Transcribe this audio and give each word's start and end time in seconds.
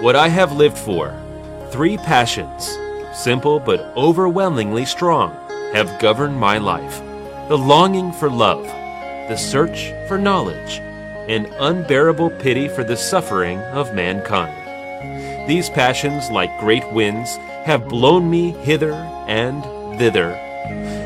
What 0.00 0.16
I 0.16 0.28
have 0.28 0.56
lived 0.56 0.78
for, 0.78 1.14
three 1.70 1.98
passions, 1.98 2.78
simple 3.12 3.60
but 3.60 3.80
overwhelmingly 3.98 4.86
strong, 4.86 5.30
have 5.74 6.00
governed 6.00 6.40
my 6.40 6.56
life 6.56 7.02
the 7.48 7.58
longing 7.58 8.10
for 8.12 8.30
love, 8.30 8.64
the 9.28 9.36
search 9.36 9.92
for 10.08 10.16
knowledge, 10.16 10.78
and 11.28 11.46
unbearable 11.58 12.30
pity 12.30 12.66
for 12.66 12.82
the 12.82 12.96
suffering 12.96 13.58
of 13.74 13.94
mankind. 13.94 15.46
These 15.46 15.68
passions, 15.68 16.30
like 16.30 16.60
great 16.60 16.90
winds, 16.94 17.36
have 17.64 17.86
blown 17.86 18.30
me 18.30 18.52
hither 18.52 18.94
and 19.28 19.62
thither 19.98 20.30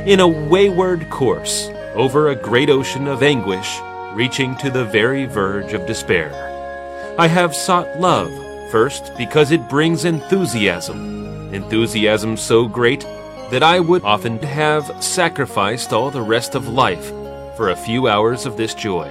in 0.06 0.20
a 0.20 0.28
wayward 0.28 1.10
course 1.10 1.68
over 1.94 2.28
a 2.28 2.36
great 2.36 2.70
ocean 2.70 3.08
of 3.08 3.24
anguish, 3.24 3.80
reaching 4.12 4.54
to 4.58 4.70
the 4.70 4.84
very 4.84 5.24
verge 5.24 5.72
of 5.72 5.84
despair. 5.84 6.30
I 7.18 7.26
have 7.26 7.56
sought 7.56 7.98
love 7.98 8.30
first 8.74 9.16
because 9.16 9.52
it 9.52 9.68
brings 9.68 10.04
enthusiasm, 10.04 11.54
enthusiasm 11.54 12.36
so 12.36 12.66
great 12.66 13.02
that 13.52 13.62
I 13.62 13.78
would 13.78 14.02
often 14.02 14.36
have 14.40 14.90
sacrificed 15.00 15.92
all 15.92 16.10
the 16.10 16.20
rest 16.20 16.56
of 16.56 16.66
life 16.66 17.06
for 17.56 17.70
a 17.70 17.76
few 17.76 18.08
hours 18.08 18.46
of 18.46 18.56
this 18.56 18.74
joy. 18.74 19.08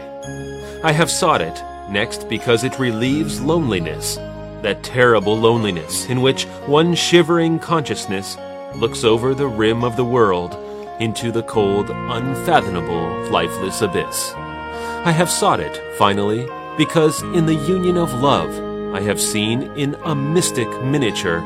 I 0.84 0.92
have 0.92 1.10
sought 1.10 1.42
it 1.42 1.64
next 1.90 2.28
because 2.28 2.66
it 2.66 2.78
relieves 2.78 3.40
loneliness, 3.40 4.18
that 4.64 4.84
terrible 4.84 5.38
loneliness 5.38 6.10
in 6.10 6.20
which 6.20 6.44
one 6.68 6.94
shivering 6.94 7.58
consciousness 7.58 8.36
looks 8.76 9.06
over 9.06 9.34
the 9.34 9.48
rim 9.48 9.86
of 9.86 9.96
the 9.96 10.04
world 10.04 10.58
into 11.00 11.32
the 11.32 11.44
cold, 11.44 11.90
unfathomable, 11.90 13.32
lifeless 13.32 13.82
abyss. 13.82 14.34
I 15.06 15.14
have 15.14 15.32
sought 15.32 15.62
it, 15.62 15.82
finally, 15.98 16.50
because 16.78 17.22
in 17.22 17.46
the 17.46 17.56
union 17.56 17.96
of 17.96 18.14
love, 18.16 18.73
I 18.94 19.02
have 19.02 19.20
seen 19.20 19.64
in 19.76 19.96
a 20.06 20.14
mystic 20.14 20.70
miniature 20.84 21.42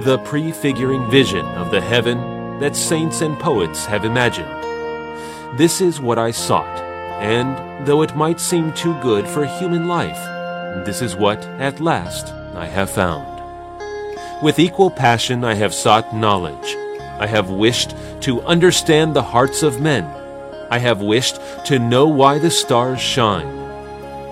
the 0.00 0.18
prefiguring 0.24 1.08
vision 1.08 1.46
of 1.46 1.70
the 1.70 1.80
heaven 1.80 2.58
that 2.58 2.74
saints 2.74 3.20
and 3.20 3.38
poets 3.38 3.86
have 3.86 4.04
imagined. 4.04 4.50
This 5.56 5.80
is 5.80 6.00
what 6.00 6.18
I 6.18 6.32
sought, 6.32 6.80
and 7.20 7.86
though 7.86 8.02
it 8.02 8.16
might 8.16 8.40
seem 8.40 8.72
too 8.72 9.00
good 9.00 9.28
for 9.28 9.46
human 9.46 9.86
life, 9.86 10.18
this 10.84 11.02
is 11.02 11.14
what, 11.14 11.38
at 11.60 11.78
last, 11.78 12.32
I 12.56 12.66
have 12.66 12.90
found. 12.90 13.28
With 14.42 14.58
equal 14.58 14.90
passion, 14.90 15.44
I 15.44 15.54
have 15.54 15.72
sought 15.72 16.12
knowledge. 16.12 16.76
I 17.20 17.28
have 17.28 17.48
wished 17.48 17.94
to 18.22 18.42
understand 18.42 19.14
the 19.14 19.22
hearts 19.22 19.62
of 19.62 19.80
men. 19.80 20.04
I 20.68 20.78
have 20.78 21.00
wished 21.00 21.38
to 21.66 21.78
know 21.78 22.08
why 22.08 22.40
the 22.40 22.50
stars 22.50 23.00
shine. 23.00 23.61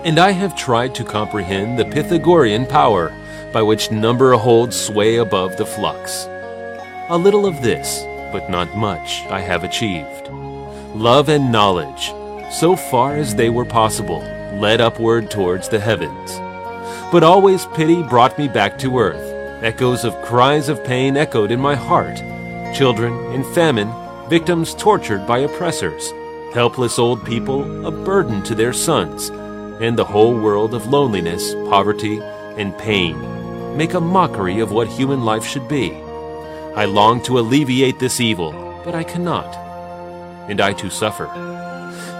And 0.03 0.19
I 0.19 0.31
have 0.31 0.57
tried 0.57 0.95
to 0.95 1.05
comprehend 1.05 1.79
the 1.79 1.85
Pythagorean 1.85 2.65
power 2.65 3.15
by 3.53 3.61
which 3.61 3.91
number 3.91 4.33
holds 4.33 4.75
sway 4.75 5.17
above 5.17 5.59
the 5.59 5.67
flux. 5.67 6.27
A 7.11 7.19
little 7.19 7.45
of 7.45 7.61
this, 7.61 8.03
but 8.33 8.49
not 8.49 8.75
much, 8.75 9.27
I 9.27 9.41
have 9.41 9.63
achieved. 9.63 10.29
Love 10.95 11.29
and 11.29 11.53
knowledge, 11.53 12.15
so 12.51 12.77
far 12.77 13.17
as 13.17 13.35
they 13.35 13.51
were 13.51 13.67
possible, 13.67 14.21
led 14.55 14.81
upward 14.81 15.31
towards 15.31 15.69
the 15.69 15.81
heavens. 15.81 16.39
But 17.13 17.23
always 17.23 17.67
pity 17.67 18.03
brought 18.03 18.39
me 18.39 18.49
back 18.49 18.79
to 18.79 18.99
earth. 18.99 19.63
Echoes 19.63 20.05
of 20.05 20.23
cries 20.23 20.71
of 20.71 20.83
pain 20.83 21.19
echoed 21.19 21.51
in 21.51 21.61
my 21.61 21.75
heart. 21.75 22.17
Children 22.75 23.13
in 23.35 23.45
famine, 23.53 23.93
victims 24.31 24.75
tortured 24.75 25.27
by 25.27 25.41
oppressors, 25.41 26.11
helpless 26.55 26.99
old 26.99 27.23
people 27.27 27.87
a 27.87 27.91
burden 27.91 28.43
to 28.45 28.55
their 28.55 28.73
sons, 28.73 29.31
and 29.81 29.99
the 29.99 30.05
whole 30.05 30.35
world 30.39 30.75
of 30.75 30.87
loneliness, 30.87 31.55
poverty, 31.69 32.21
and 32.57 32.77
pain 32.79 33.31
make 33.77 33.95
a 33.95 34.01
mockery 34.01 34.61
of 34.61 34.73
what 34.73 34.89
human 34.89 35.25
life 35.25 35.45
should 35.45 35.69
be. 35.69 35.93
I 36.75 36.85
long 36.85 37.23
to 37.23 37.39
alleviate 37.39 37.99
this 37.99 38.21
evil, 38.21 38.53
but 38.85 38.95
I 38.95 39.05
cannot. 39.05 39.57
And 40.49 40.61
I 40.61 40.73
too 40.73 40.91
suffer. 40.91 41.27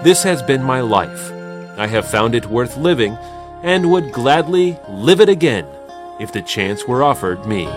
This 0.03 0.23
has 0.23 0.41
been 0.41 0.63
my 0.63 0.81
life. 0.81 1.31
I 1.77 1.87
have 1.87 2.09
found 2.09 2.35
it 2.35 2.45
worth 2.47 2.77
living 2.77 3.17
and 3.63 3.91
would 3.91 4.11
gladly 4.11 4.79
live 4.89 5.21
it 5.21 5.29
again 5.29 5.67
if 6.19 6.31
the 6.31 6.41
chance 6.41 6.87
were 6.87 7.03
offered 7.03 7.45
me. 7.45 7.67